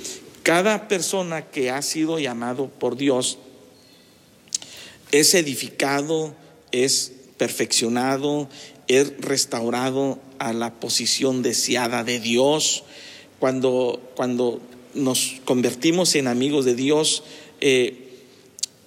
cada 0.43 0.89
persona 0.89 1.43
que 1.47 1.71
ha 1.71 1.83
sido 1.83 2.19
llamado 2.19 2.69
por 2.69 2.97
Dios 2.97 3.39
es 5.11 5.35
edificado, 5.35 6.35
es 6.73 7.13
perfeccionado, 7.37 8.49
es 8.89 9.13
restaurado 9.19 10.19
a 10.39 10.53
la 10.53 10.75
posición 10.75 11.43
deseada 11.43 12.05
de 12.05 12.21
Dios. 12.21 12.85
Cuando, 13.39 14.01
cuando 14.17 14.61
nos 14.95 15.37
convertimos 15.45 16.15
en 16.15 16.29
amigos 16.29 16.65
de 16.65 16.75
Dios, 16.75 17.25
eh, 17.61 18.04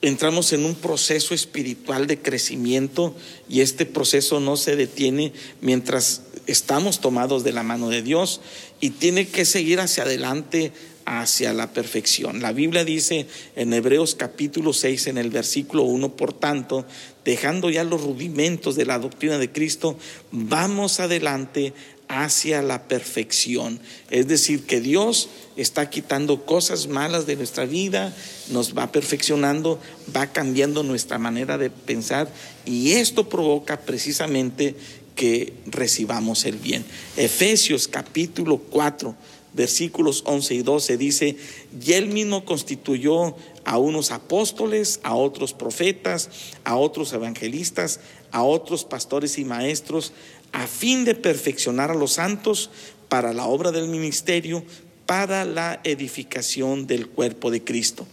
entramos 0.02 0.54
en 0.54 0.66
un 0.66 0.76
proceso 0.76 1.34
espiritual 1.34 2.08
de 2.08 2.20
crecimiento 2.20 3.16
y 3.50 3.62
este 3.62 3.86
proceso 3.86 4.40
no 4.40 4.58
se 4.58 4.76
detiene 4.76 5.34
mientras 5.62 6.22
estamos 6.46 7.02
tomados 7.02 7.44
de 7.44 7.52
la 7.52 7.64
mano 7.64 7.90
de 7.90 8.02
Dios 8.02 8.42
y 8.80 8.92
tiene 8.92 9.28
que 9.28 9.46
seguir 9.46 9.80
hacia 9.80 10.04
adelante 10.04 10.72
hacia 11.06 11.54
la 11.54 11.72
perfección. 11.72 12.42
La 12.42 12.52
Biblia 12.52 12.84
dice 12.84 13.28
en 13.56 13.72
Hebreos 13.72 14.14
capítulo 14.16 14.74
6 14.74 15.08
en 15.08 15.18
el 15.18 15.30
versículo 15.30 15.84
1, 15.84 16.18
por 16.18 16.34
tanto, 16.34 16.86
dejando 17.24 17.70
ya 17.70 17.86
los 17.86 18.02
rudimentos 18.02 18.76
de 18.76 18.86
la 18.86 19.00
doctrina 19.00 19.38
de 19.38 19.50
Cristo, 19.50 19.98
vamos 20.32 21.00
adelante 21.00 21.74
hacia 22.08 22.62
la 22.62 22.84
perfección. 22.88 23.80
Es 24.10 24.28
decir, 24.28 24.66
que 24.66 24.82
Dios 24.82 25.30
está 25.56 25.90
quitando 25.90 26.46
cosas 26.46 26.88
malas 26.88 27.26
de 27.26 27.36
nuestra 27.36 27.66
vida, 27.66 28.16
nos 28.50 28.78
va 28.78 28.92
perfeccionando, 28.92 29.80
va 30.16 30.28
cambiando 30.28 30.84
nuestra 30.84 31.18
manera 31.18 31.58
de 31.58 31.70
pensar 31.70 32.32
y 32.66 32.94
esto 32.94 33.28
provoca 33.28 33.82
precisamente 33.82 34.76
que 35.16 35.54
recibamos 35.66 36.46
el 36.46 36.58
bien. 36.58 36.86
Efesios 37.18 37.88
capítulo 37.88 38.60
4, 38.60 39.16
versículos 39.54 40.22
11 40.26 40.54
y 40.54 40.62
12 40.62 40.98
dice, 40.98 41.38
y 41.84 41.94
él 41.94 42.08
mismo 42.08 42.46
constituyó 42.46 43.36
a 43.66 43.80
unos 43.80 44.12
apóstoles, 44.12 45.00
a 45.04 45.16
otros 45.16 45.54
profetas, 45.54 46.30
a 46.64 46.78
otros 46.78 47.12
evangelistas, 47.12 48.00
a 48.32 48.44
otros 48.44 48.86
pastores 48.86 49.38
y 49.40 49.46
maestros, 49.46 50.14
a 50.52 50.68
fin 50.68 51.06
de 51.06 51.16
perfeccionar 51.16 51.92
a 51.92 51.96
los 51.96 52.14
santos 52.14 52.70
para 53.10 53.34
la 53.34 53.46
obra 53.46 53.72
del 53.72 53.88
ministerio, 53.88 54.64
para 55.06 55.46
la 55.46 55.80
edificación 55.84 56.88
del 56.88 57.08
cuerpo 57.08 57.52
de 57.52 57.64
Cristo. 57.64 58.06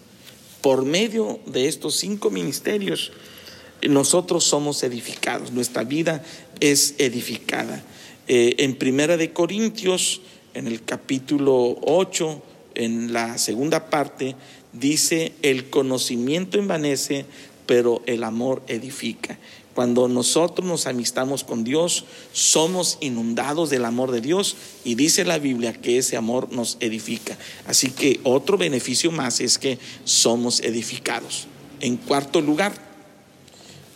Por 0.60 0.84
medio 0.84 1.40
de 1.46 1.68
estos 1.68 1.96
cinco 1.96 2.30
ministerios, 2.30 3.12
nosotros 3.82 4.44
somos 4.44 4.82
edificados, 4.82 5.52
nuestra 5.52 5.84
vida 5.84 6.24
es 6.60 6.94
edificada. 6.98 7.84
Eh, 8.28 8.54
en 8.58 8.76
Primera 8.76 9.16
de 9.16 9.32
Corintios, 9.32 10.22
en 10.54 10.66
el 10.66 10.82
capítulo 10.82 11.76
8, 11.82 12.42
en 12.76 13.12
la 13.12 13.36
segunda 13.38 13.90
parte, 13.90 14.36
dice, 14.72 15.32
el 15.42 15.68
conocimiento 15.68 16.58
envanece, 16.58 17.26
pero 17.66 18.02
el 18.06 18.24
amor 18.24 18.62
edifica. 18.68 19.38
Cuando 19.74 20.06
nosotros 20.06 20.66
nos 20.66 20.86
amistamos 20.86 21.42
con 21.42 21.64
Dios, 21.64 22.04
somos 22.32 22.98
inundados 23.00 23.70
del 23.70 23.84
amor 23.84 24.12
de 24.12 24.20
Dios 24.20 24.56
y 24.84 24.94
dice 24.94 25.24
la 25.24 25.38
Biblia 25.38 25.72
que 25.72 25.98
ese 25.98 26.16
amor 26.16 26.52
nos 26.52 26.76
edifica. 26.78 27.36
Así 27.66 27.90
que 27.90 28.20
otro 28.22 28.56
beneficio 28.56 29.10
más 29.10 29.40
es 29.40 29.58
que 29.58 29.78
somos 30.04 30.60
edificados. 30.60 31.48
En 31.80 31.96
cuarto 31.96 32.40
lugar, 32.40 32.72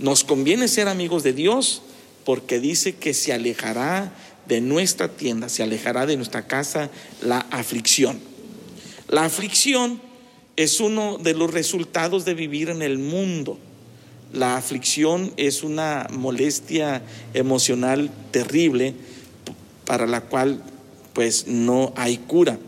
nos 0.01 0.25
conviene 0.25 0.67
ser 0.67 0.89
amigos 0.89 1.23
de 1.23 1.33
Dios 1.33 1.83
porque 2.25 2.59
dice 2.59 2.97
que 2.97 3.15
se 3.15 3.33
alejará 3.33 4.13
de 4.49 4.61
nuestra 4.61 5.09
tienda, 5.09 5.49
se 5.49 5.63
alejará 5.63 6.07
de 6.07 6.17
nuestra 6.17 6.47
casa 6.47 6.91
la 7.23 7.39
aflicción. 7.51 8.19
La 9.09 9.25
aflicción 9.25 10.01
es 10.57 10.81
uno 10.81 11.19
de 11.19 11.35
los 11.35 11.53
resultados 11.53 12.25
de 12.25 12.35
vivir 12.35 12.69
en 12.69 12.83
el 12.83 12.99
mundo. 12.99 13.59
La 14.33 14.57
aflicción 14.57 15.33
es 15.37 15.63
una 15.63 16.07
molestia 16.11 17.03
emocional 17.33 18.11
terrible 18.31 18.95
para 19.87 20.07
la 20.07 20.21
cual 20.21 20.63
pues 21.15 21.47
no 21.47 21.93
hay 21.97 22.19
cura. 22.19 22.59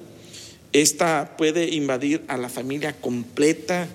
Esta 0.72 1.36
puede 1.36 1.74
invadir 1.74 2.22
a 2.28 2.38
la 2.38 2.48
familia 2.48 2.94
completa 2.94 3.88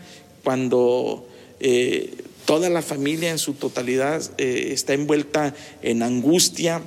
cuando 0.43 1.27
eh, 1.59 2.13
toda 2.45 2.69
la 2.69 2.83
familia 2.83 3.31
en 3.31 3.39
su 3.39 3.53
totalidad 3.53 4.21
eh, 4.37 4.69
está 4.71 4.93
envuelta 4.93 5.55
en 5.81 6.03
angustia, 6.03 6.83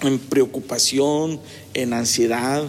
en 0.00 0.18
preocupación, 0.18 1.40
en 1.74 1.92
ansiedad, 1.92 2.64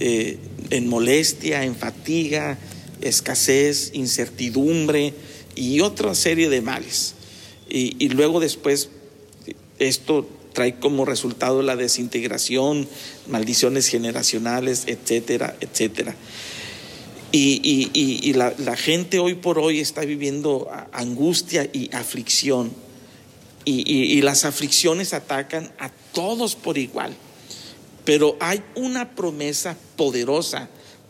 eh, 0.00 0.38
en 0.70 0.88
molestia, 0.88 1.64
en 1.64 1.76
fatiga, 1.76 2.56
escasez, 3.02 3.90
incertidumbre 3.92 5.12
y 5.56 5.80
otra 5.80 6.14
serie 6.14 6.48
de 6.48 6.60
males. 6.60 7.14
Y, 7.68 8.08
luego 8.10 8.38
después 8.38 8.90
esto 9.80 10.28
trae 10.52 10.78
como 10.78 11.04
resultado 11.04 11.62
la 11.62 11.74
desintegración, 11.74 12.88
maldiciones 13.26 13.88
generacionales, 13.88 14.84
etcétera, 14.86 15.56
etcétera. 15.60 16.14
Y, 17.32 18.32
la, 18.34 18.76
gente 18.76 19.18
hoy 19.18 19.34
por 19.34 19.58
hoy 19.58 19.80
está 19.80 20.02
viviendo 20.02 20.70
angustia 20.92 21.68
y 21.72 21.92
aflicción. 21.92 22.72
y 23.64 24.22
las 24.22 24.44
aflicciones 24.44 25.12
atacan 25.12 25.72
a 25.78 25.90
todos 26.12 26.54
por 26.54 26.78
igual. 26.78 27.14
Pero 28.04 28.36
hay 28.38 28.62
una 28.76 29.16
promesa 29.16 29.76
poderosa 29.96 30.68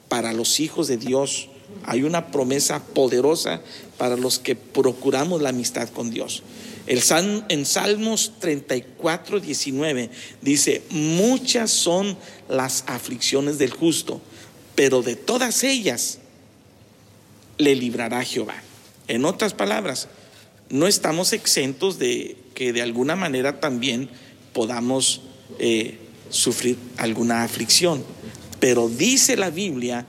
para 0.08 0.32
los 0.32 0.60
hijos 0.60 0.88
de 0.88 0.96
Dios. 0.96 1.50
Hay 1.84 2.02
una 2.02 2.28
promesa 2.30 2.82
poderosa 2.82 3.60
para 3.98 4.16
los 4.16 4.38
que 4.38 4.56
procuramos 4.56 5.42
la 5.42 5.50
amistad 5.50 5.88
con 5.88 6.10
Dios. 6.10 6.42
El 6.86 7.02
en 7.48 7.66
Salmos 7.66 8.32
34, 8.38 9.40
19 9.40 10.10
dice, 10.40 10.82
muchas 10.90 11.70
son 11.70 12.16
las 12.48 12.84
aflicciones 12.86 13.58
del 13.58 13.70
justo, 13.70 14.20
pero 14.76 15.02
de 15.02 15.16
todas 15.16 15.64
ellas 15.64 16.18
le 17.58 17.74
librará 17.74 18.22
Jehová. 18.22 18.54
En 19.08 19.24
otras 19.24 19.52
palabras, 19.52 20.08
no 20.68 20.86
estamos 20.86 21.32
exentos 21.32 21.98
de 21.98 22.36
que 22.54 22.72
de 22.72 22.82
alguna 22.82 23.16
manera 23.16 23.60
también 23.60 24.08
podamos 24.52 25.22
eh, 25.58 25.98
sufrir 26.30 26.76
alguna 26.96 27.42
aflicción. 27.42 28.04
Pero 28.60 28.88
dice 28.88 29.36
la 29.36 29.50
Biblia 29.50 30.06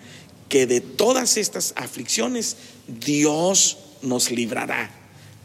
que 0.49 0.65
de 0.67 0.81
todas 0.81 1.37
estas 1.37 1.73
aflicciones 1.75 2.57
Dios 2.87 3.77
nos 4.01 4.31
librará. 4.31 4.91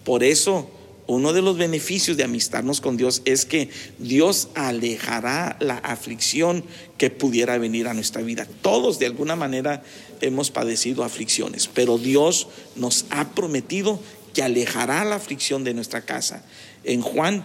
Por 0.05 0.23
eso, 0.25 0.71
uno 1.07 1.33
de 1.33 1.43
los 1.43 1.57
beneficios 1.57 2.17
de 2.17 2.25
amistarnos 2.25 2.81
con 2.81 2.97
Dios 2.97 3.23
es 3.25 3.45
que 3.45 3.69
Dios 3.99 4.49
alejará 4.55 5.57
la 5.61 5.79
aflicción 5.79 6.65
que 6.99 7.11
pudiera 7.11 7.59
venir 7.59 7.89
a 7.89 7.95
nuestra 7.95 8.23
vida. 8.23 8.47
Todos 8.63 8.99
de 8.99 9.07
alguna 9.07 9.37
manera 9.37 9.83
hemos 10.21 10.51
padecido 10.51 11.05
aflicciones, 11.05 11.69
pero 11.69 11.99
Dios 11.99 12.49
nos 12.77 13.07
ha 13.11 13.31
prometido 13.31 14.01
que 14.33 14.43
alejará 14.43 15.05
la 15.05 15.17
aflicción 15.17 15.65
de 15.65 15.75
nuestra 15.75 16.03
casa. 16.03 16.45
En 16.85 17.03
Juan 17.03 17.45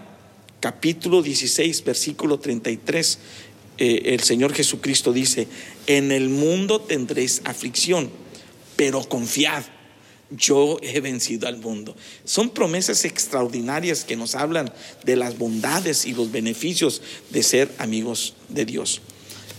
capítulo 0.59 1.21
16, 1.21 1.83
versículo 1.83 2.39
33, 2.39 3.19
eh, 3.77 4.13
el 4.13 4.21
Señor 4.21 4.53
Jesucristo 4.53 5.13
dice, 5.13 5.47
en 5.85 6.11
el 6.11 6.29
mundo 6.29 6.81
tendréis 6.81 7.41
aflicción, 7.45 8.09
pero 8.75 9.03
confiad, 9.03 9.63
yo 10.29 10.77
he 10.81 10.99
vencido 10.99 11.47
al 11.47 11.57
mundo. 11.57 11.95
Son 12.25 12.49
promesas 12.49 13.05
extraordinarias 13.05 14.03
que 14.03 14.15
nos 14.15 14.35
hablan 14.35 14.71
de 15.05 15.15
las 15.15 15.37
bondades 15.37 16.05
y 16.05 16.13
los 16.13 16.31
beneficios 16.31 17.01
de 17.29 17.43
ser 17.43 17.71
amigos 17.77 18.33
de 18.49 18.65
Dios. 18.65 19.01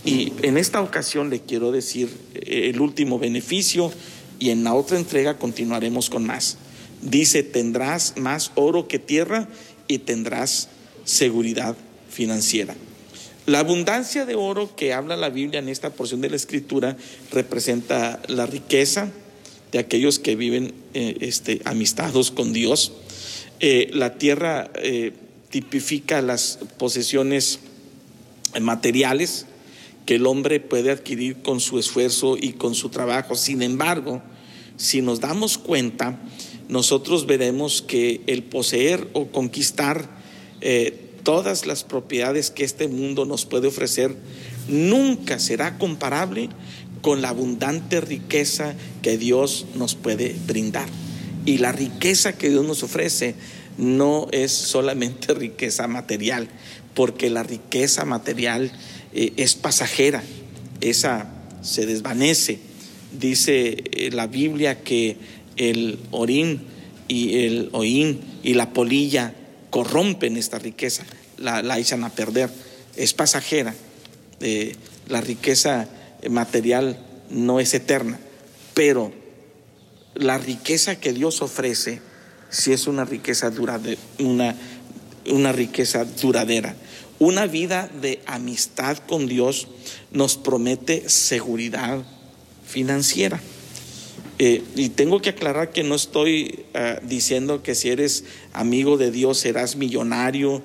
Y 0.05 0.33
en 0.43 0.57
esta 0.57 0.81
ocasión 0.81 1.29
le 1.29 1.41
quiero 1.41 1.71
decir 1.71 2.09
eh, 2.35 2.69
el 2.69 2.79
último 2.81 3.19
beneficio 3.19 3.91
y 4.37 4.51
en 4.51 4.63
la 4.63 4.73
otra 4.73 4.97
entrega 4.97 5.37
continuaremos 5.37 6.09
con 6.09 6.25
más. 6.25 6.57
Dice, 7.01 7.43
tendrás 7.43 8.17
más 8.17 8.51
oro 8.55 8.87
que 8.87 8.99
tierra 8.99 9.47
y 9.87 9.99
tendrás 9.99 10.69
seguridad 11.03 11.75
financiera. 12.09 12.75
La 13.49 13.61
abundancia 13.61 14.27
de 14.27 14.35
oro 14.35 14.75
que 14.75 14.93
habla 14.93 15.17
la 15.17 15.31
Biblia 15.31 15.59
en 15.59 15.69
esta 15.69 15.89
porción 15.89 16.21
de 16.21 16.29
la 16.29 16.35
Escritura 16.35 16.95
representa 17.31 18.21
la 18.27 18.45
riqueza 18.45 19.09
de 19.71 19.79
aquellos 19.79 20.19
que 20.19 20.35
viven 20.35 20.75
eh, 20.93 21.17
este, 21.21 21.59
amistados 21.65 22.29
con 22.29 22.53
Dios. 22.53 22.91
Eh, 23.59 23.89
la 23.91 24.19
tierra 24.19 24.69
eh, 24.75 25.13
tipifica 25.49 26.21
las 26.21 26.59
posesiones 26.77 27.57
materiales 28.61 29.47
que 30.05 30.17
el 30.17 30.27
hombre 30.27 30.59
puede 30.59 30.91
adquirir 30.91 31.41
con 31.41 31.59
su 31.59 31.79
esfuerzo 31.79 32.37
y 32.39 32.53
con 32.53 32.75
su 32.75 32.89
trabajo. 32.89 33.33
Sin 33.33 33.63
embargo, 33.63 34.21
si 34.77 35.01
nos 35.01 35.21
damos 35.21 35.57
cuenta, 35.57 36.19
nosotros 36.67 37.25
veremos 37.25 37.81
que 37.81 38.21
el 38.27 38.43
poseer 38.43 39.07
o 39.13 39.25
conquistar 39.29 40.07
todas 41.29 41.67
las 41.67 41.83
propiedades 41.83 42.49
que 42.49 42.63
este 42.63 42.87
mundo 42.87 43.23
nos 43.23 43.45
puede 43.45 43.67
ofrecer, 43.67 44.15
nunca 44.67 45.37
será 45.37 45.77
comparable 45.77 46.49
con 47.03 47.21
la 47.21 47.29
abundante 47.29 48.01
riqueza 48.01 48.73
que 49.03 49.15
Dios 49.15 49.67
nos 49.75 49.93
puede 49.93 50.35
brindar. 50.47 50.89
Y 51.45 51.59
la 51.59 51.71
riqueza 51.71 52.35
que 52.35 52.49
Dios 52.49 52.65
nos 52.65 52.81
ofrece 52.81 53.35
no 53.77 54.27
es 54.31 54.51
solamente 54.51 55.31
riqueza 55.35 55.87
material, 55.87 56.49
porque 56.95 57.29
la 57.29 57.43
riqueza 57.43 58.05
material 58.05 58.71
eh, 59.13 59.33
es 59.37 59.53
pasajera, 59.53 60.23
esa 60.81 61.31
se 61.61 61.85
desvanece. 61.85 62.57
Dice 63.11 63.83
eh, 63.91 64.09
la 64.11 64.25
Biblia 64.25 64.81
que 64.81 65.17
el 65.57 65.99
orín 66.09 66.61
y 67.07 67.45
el 67.45 67.69
oín 67.73 68.19
y 68.41 68.55
la 68.55 68.73
polilla 68.73 69.35
corrompen 69.69 70.35
esta 70.35 70.57
riqueza, 70.57 71.05
la, 71.39 71.77
echan 71.79 72.03
a 72.03 72.09
perder, 72.09 72.49
es 72.95 73.13
pasajera. 73.13 73.73
Eh, 74.41 74.75
la 75.07 75.21
riqueza 75.21 75.87
material 76.29 76.97
no 77.29 77.59
es 77.59 77.73
eterna, 77.73 78.19
pero 78.73 79.11
la 80.15 80.37
riqueza 80.37 80.99
que 80.99 81.13
Dios 81.13 81.41
ofrece 81.41 82.01
sí 82.49 82.73
es 82.73 82.87
una 82.87 83.05
riqueza 83.05 83.49
duradera, 83.49 83.99
una, 84.19 84.55
una 85.27 85.51
riqueza 85.51 86.05
duradera. 86.05 86.75
Una 87.19 87.47
vida 87.47 87.89
de 88.01 88.21
amistad 88.27 88.97
con 88.97 89.27
Dios 89.27 89.67
nos 90.11 90.37
promete 90.37 91.09
seguridad 91.09 92.01
financiera. 92.65 93.41
Eh, 94.41 94.63
y 94.77 94.89
tengo 94.89 95.21
que 95.21 95.31
aclarar 95.31 95.71
que 95.71 95.83
no 95.83 95.95
estoy 95.95 96.65
ah, 96.73 96.99
diciendo 97.03 97.61
que 97.61 97.75
si 97.75 97.89
eres 97.89 98.23
amigo 98.53 98.97
de 98.97 99.11
Dios 99.11 99.39
serás 99.39 99.75
millonario, 99.75 100.61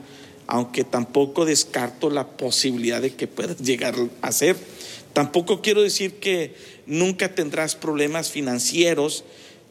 aunque 0.47 0.85
tampoco 0.85 1.45
descarto 1.45 2.11
la 2.11 2.37
posibilidad 2.37 3.01
de 3.01 3.15
que 3.15 3.27
puedas 3.27 3.59
llegar 3.59 3.95
a 4.23 4.33
ser. 4.33 4.57
Tampoco 5.13 5.63
quiero 5.63 5.83
decir 5.83 6.15
que 6.15 6.55
nunca 6.87 7.35
tendrás 7.35 7.77
problemas 7.77 8.31
financieros, 8.31 9.25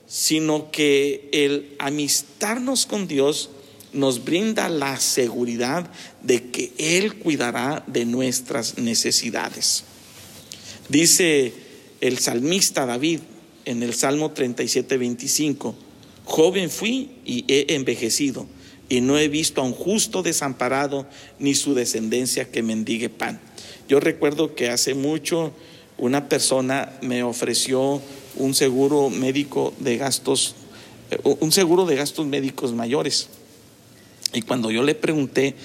sino 0.08 0.72
que 0.72 1.30
el 1.32 1.76
amistarnos 1.80 2.86
con 2.86 3.08
Dios 3.08 3.50
nos 3.94 4.24
brinda 4.24 4.70
la 4.70 5.00
seguridad 5.00 5.90
de 6.22 6.50
que 6.50 6.72
Él 6.78 7.16
cuidará 7.16 7.84
de 7.88 8.06
nuestras 8.06 8.78
necesidades. 8.78 9.84
Dice 10.90 11.54
el 12.02 12.18
salmista 12.20 12.86
David, 12.86 13.20
en 13.66 13.84
el 13.84 13.94
Salmo 13.94 14.32
37, 14.32 14.98
25, 14.98 15.76
joven 16.26 16.70
fui 16.70 17.12
y 17.26 17.46
he 17.48 17.76
envejecido, 17.76 18.48
y 18.94 19.02
no 19.02 19.18
he 19.18 19.28
visto 19.28 19.60
a 19.60 19.64
un 19.64 19.74
justo 19.74 20.22
desamparado, 20.22 21.08
ni 21.40 21.56
su 21.56 21.74
descendencia 21.74 22.52
que 22.52 22.62
mendigue 22.62 23.10
pan. 23.10 23.40
Yo 23.90 24.00
recuerdo 24.00 24.54
que 24.54 24.70
hace 24.70 24.94
mucho 24.94 25.52
una 25.98 26.30
persona 26.30 26.94
me 27.02 27.24
ofreció 27.24 28.00
un 28.36 28.54
seguro 28.54 29.10
médico 29.10 29.74
de 29.80 29.98
gastos, 29.98 30.54
eh, 31.10 31.18
un 31.24 31.52
seguro 31.52 31.88
de 31.88 31.96
gastos 31.96 32.28
médicos 32.28 32.72
mayores. 32.72 33.30
Y 34.32 34.44
cuando 34.44 34.70
yo 34.70 34.84
le 34.84 34.94
pregunté 34.94 35.56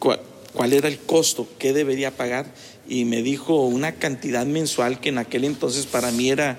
cuál, 0.00 0.72
era 0.72 0.88
el 0.88 0.98
costo, 0.98 1.48
qué 1.60 1.72
debería 1.72 2.10
pagar, 2.10 2.52
y 2.88 3.04
me 3.04 3.22
dijo 3.22 3.64
una 3.64 3.92
cantidad 3.92 4.44
mensual 4.44 4.98
que 4.98 5.10
en 5.10 5.18
aquel 5.18 5.44
entonces 5.44 5.86
para 5.86 6.10
mí 6.10 6.30
era 6.30 6.58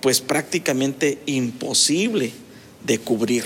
pues 0.00 0.22
prácticamente 0.22 1.18
imposible 1.26 2.32
de 2.86 2.98
cubrir. 3.00 3.44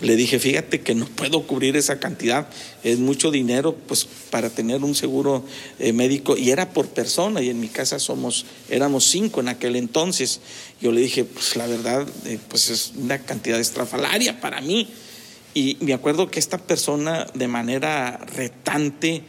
Le 0.00 0.16
dije, 0.16 0.38
fíjate 0.38 0.80
que 0.80 0.94
no 0.94 1.06
puedo 1.06 1.46
cubrir 1.46 1.76
esa 1.76 2.00
cantidad, 2.00 2.48
es 2.82 2.98
mucho 2.98 3.30
dinero 3.30 3.76
pues 3.86 4.06
para 4.30 4.48
tener 4.48 4.82
un 4.82 4.94
seguro 4.94 5.44
eh, 5.78 5.92
médico 5.92 6.38
y 6.38 6.50
era 6.50 6.70
por 6.70 6.88
persona 6.88 7.42
y 7.42 7.50
en 7.50 7.60
mi 7.60 7.68
casa 7.68 7.98
somos, 7.98 8.46
éramos 8.70 9.04
cinco 9.04 9.40
en 9.40 9.48
aquel 9.48 9.76
entonces. 9.76 10.40
Yo 10.80 10.90
le 10.90 11.02
dije, 11.02 11.24
pues 11.24 11.54
la 11.56 11.66
verdad, 11.66 12.06
eh, 12.24 12.38
pues 12.48 12.70
es 12.70 12.92
una 12.96 13.18
cantidad 13.18 13.60
estrafalaria 13.60 14.40
para 14.40 14.62
mí. 14.62 14.88
Y 15.52 15.76
me 15.80 15.92
acuerdo 15.92 16.30
que 16.30 16.38
esta 16.38 16.58
persona 16.58 17.26
de 17.34 17.48
manera 17.48 18.18
retante 18.34 19.22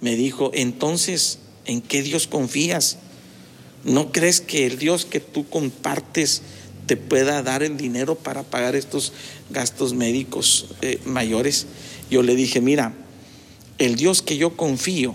me 0.00 0.14
dijo, 0.14 0.50
entonces, 0.54 1.38
¿en 1.64 1.80
qué 1.80 2.02
Dios 2.02 2.28
confías? 2.28 2.98
¿No 3.84 4.12
crees 4.12 4.40
que 4.40 4.66
el 4.66 4.78
Dios 4.78 5.04
que 5.04 5.18
tú 5.18 5.48
compartes 5.48 6.42
te 6.86 6.96
pueda 6.96 7.42
dar 7.42 7.62
el 7.62 7.76
dinero 7.76 8.16
para 8.16 8.42
pagar 8.42 8.76
estos 8.76 9.12
gastos 9.52 9.94
médicos 9.94 10.66
eh, 10.82 10.98
mayores. 11.04 11.66
Yo 12.10 12.22
le 12.22 12.34
dije, 12.34 12.60
mira, 12.60 12.94
el 13.78 13.96
Dios 13.96 14.22
que 14.22 14.36
yo 14.36 14.56
confío, 14.56 15.14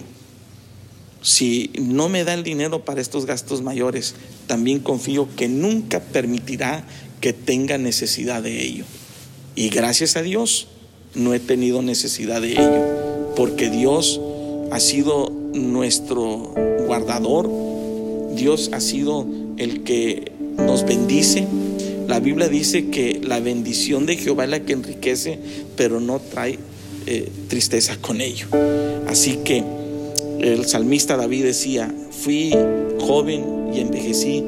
si 1.21 1.71
no 1.79 2.09
me 2.09 2.23
da 2.23 2.33
el 2.33 2.43
dinero 2.43 2.85
para 2.85 3.01
estos 3.01 3.25
gastos 3.25 3.61
mayores, 3.61 4.15
también 4.47 4.79
confío 4.79 5.27
que 5.35 5.47
nunca 5.47 5.99
permitirá 5.99 6.85
que 7.21 7.33
tenga 7.33 7.77
necesidad 7.77 8.43
de 8.43 8.63
ello. 8.63 8.85
Y 9.55 9.69
gracias 9.69 10.15
a 10.15 10.21
Dios 10.21 10.67
no 11.15 11.33
he 11.33 11.39
tenido 11.39 11.81
necesidad 11.81 12.41
de 12.41 12.53
ello, 12.53 13.33
porque 13.35 13.69
Dios 13.69 14.21
ha 14.71 14.79
sido 14.79 15.31
nuestro 15.53 16.53
guardador, 16.85 17.49
Dios 18.35 18.69
ha 18.73 18.79
sido 18.79 19.25
el 19.57 19.83
que 19.83 20.31
nos 20.57 20.85
bendice. 20.85 21.47
La 22.07 22.21
Biblia 22.21 22.47
dice 22.47 22.87
que 22.87 23.19
la 23.21 23.39
bendición 23.39 24.05
de 24.05 24.15
Jehová 24.15 24.45
es 24.45 24.49
la 24.49 24.61
que 24.61 24.73
enriquece, 24.73 25.39
pero 25.75 25.99
no 25.99 26.19
trae 26.19 26.57
eh, 27.05 27.29
tristeza 27.49 27.97
con 27.99 28.21
ello. 28.21 28.47
Así 29.07 29.39
que 29.43 29.63
el 30.39 30.65
salmista 30.67 31.17
David 31.17 31.43
decía, 31.43 31.93
fui 32.11 32.55
joven 32.99 33.43
y 33.73 33.81
envejecí 33.81 34.43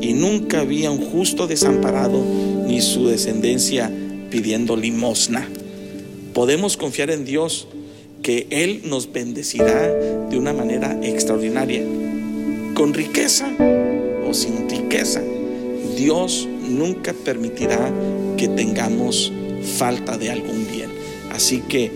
y 0.00 0.12
nunca 0.12 0.60
había 0.60 0.90
un 0.90 0.98
justo 0.98 1.46
desamparado 1.46 2.20
ni 2.66 2.80
su 2.80 3.06
descendencia 3.06 3.90
pidiendo 4.30 4.76
limosna. 4.76 5.48
Podemos 6.32 6.76
confiar 6.76 7.10
en 7.10 7.24
Dios 7.24 7.68
que 8.22 8.48
Él 8.50 8.82
nos 8.86 9.12
bendecirá 9.12 9.88
de 10.28 10.36
una 10.36 10.52
manera 10.52 10.98
extraordinaria, 11.02 11.82
con 12.74 12.92
riqueza 12.92 13.48
o 14.28 14.34
sin 14.34 14.68
riqueza. 14.68 15.22
Dios 15.96 16.48
nunca 16.68 17.12
permitirá 17.12 17.92
que 18.36 18.48
tengamos 18.48 19.32
falta 19.78 20.18
de 20.18 20.30
algún 20.30 20.66
bien. 20.70 20.90
Así 21.32 21.60
que, 21.60 21.90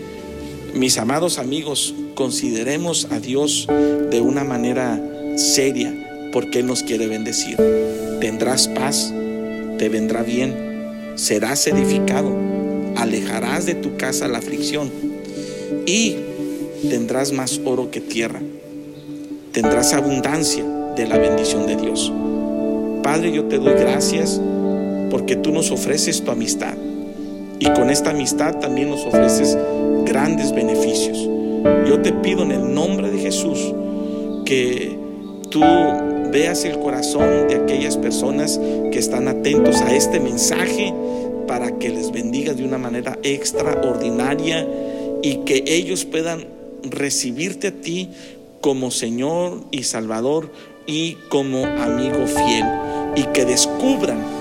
mis 0.74 0.98
amados 0.98 1.38
amigos, 1.38 1.94
consideremos 2.14 3.08
a 3.10 3.20
Dios 3.20 3.66
de 4.10 4.20
una 4.20 4.44
manera 4.44 5.00
seria 5.36 5.94
porque 6.32 6.60
Él 6.60 6.66
nos 6.66 6.82
quiere 6.82 7.06
bendecir. 7.06 7.56
Tendrás 8.20 8.68
paz, 8.68 9.12
te 9.78 9.88
vendrá 9.88 10.22
bien, 10.22 10.54
serás 11.14 11.66
edificado, 11.66 12.36
alejarás 12.96 13.66
de 13.66 13.74
tu 13.74 13.96
casa 13.96 14.28
la 14.28 14.38
aflicción 14.38 14.90
y 15.86 16.16
tendrás 16.90 17.32
más 17.32 17.60
oro 17.64 17.90
que 17.90 18.00
tierra. 18.00 18.40
Tendrás 19.52 19.94
abundancia 19.94 20.64
de 20.96 21.06
la 21.06 21.18
bendición 21.18 21.66
de 21.66 21.76
Dios. 21.76 22.12
Padre, 23.02 23.32
yo 23.32 23.44
te 23.44 23.58
doy 23.58 23.74
gracias 23.74 24.40
porque 25.10 25.36
tú 25.36 25.52
nos 25.52 25.70
ofreces 25.70 26.22
tu 26.22 26.30
amistad 26.30 26.74
y 27.60 27.66
con 27.70 27.90
esta 27.90 28.10
amistad 28.10 28.58
también 28.58 28.90
nos 28.90 29.04
ofreces 29.04 29.58
grandes 30.04 30.52
beneficios. 30.54 31.18
Yo 31.88 32.00
te 32.00 32.12
pido 32.12 32.42
en 32.42 32.52
el 32.52 32.72
nombre 32.72 33.10
de 33.10 33.18
Jesús 33.18 33.74
que 34.44 34.96
tú 35.50 35.60
veas 36.30 36.64
el 36.64 36.78
corazón 36.78 37.48
de 37.48 37.56
aquellas 37.56 37.96
personas 37.96 38.58
que 38.92 38.98
están 38.98 39.28
atentos 39.28 39.80
a 39.80 39.94
este 39.94 40.20
mensaje 40.20 40.92
para 41.46 41.78
que 41.78 41.88
les 41.88 42.12
bendiga 42.12 42.52
de 42.52 42.64
una 42.64 42.78
manera 42.78 43.18
extraordinaria 43.22 44.66
y 45.22 45.38
que 45.38 45.64
ellos 45.66 46.04
puedan 46.04 46.44
recibirte 46.82 47.68
a 47.68 47.72
ti 47.72 48.10
como 48.60 48.90
Señor 48.90 49.62
y 49.70 49.82
Salvador 49.82 50.52
y 50.86 51.14
como 51.28 51.64
amigo 51.64 52.26
fiel 52.26 52.64
y 53.16 53.22
que 53.32 53.44
descubran 53.44 54.37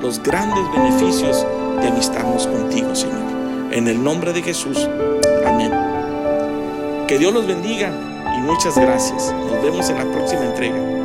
los 0.00 0.22
grandes 0.22 0.64
beneficios 0.72 1.46
de 1.80 1.88
amistarnos 1.88 2.46
contigo, 2.46 2.94
Señor. 2.94 3.20
En 3.72 3.86
el 3.86 4.02
nombre 4.02 4.32
de 4.32 4.42
Jesús. 4.42 4.88
Amén. 5.46 5.72
Que 7.06 7.18
Dios 7.18 7.32
los 7.32 7.46
bendiga 7.46 7.92
y 8.36 8.40
muchas 8.40 8.76
gracias. 8.76 9.32
Nos 9.32 9.62
vemos 9.62 9.88
en 9.90 9.98
la 9.98 10.04
próxima 10.04 10.44
entrega. 10.46 10.99